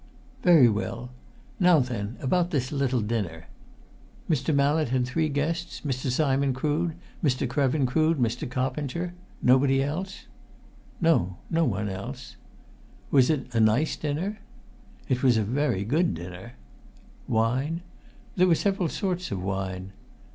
"Very 0.41 0.67
well! 0.67 1.11
Now 1.59 1.77
then, 1.77 2.17
about 2.21 2.49
this 2.49 2.71
little 2.71 3.01
dinner. 3.01 3.45
Mr. 4.27 4.51
Mallett 4.51 4.89
had 4.89 5.05
three 5.05 5.29
guests, 5.29 5.81
Mr. 5.85 6.09
Simon 6.09 6.55
Crood, 6.55 6.95
Mr. 7.23 7.47
Krevin 7.47 7.85
Crood, 7.85 8.17
Mr. 8.17 8.49
Coppinger? 8.49 9.13
Nobody 9.43 9.83
else?" 9.83 10.25
"No; 10.99 11.37
no 11.51 11.65
one 11.65 11.87
else." 11.87 12.35
"Was 13.11 13.29
it 13.29 13.53
a 13.53 13.59
nice 13.59 13.95
dinner?" 13.95 14.39
"It 15.07 15.21
was 15.21 15.37
a 15.37 15.43
very 15.43 15.83
good 15.83 16.15
dinner." 16.15 16.53
"Wine?" 17.27 17.81
"There 18.35 18.47
were 18.47 18.55
several 18.55 18.89
sorts 18.89 19.29
of 19.31 19.39
wine." 19.39 19.91